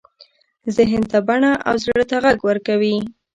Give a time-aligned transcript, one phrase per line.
[0.75, 2.95] ذهن ته بڼه او زړه ته غږ ورکوي.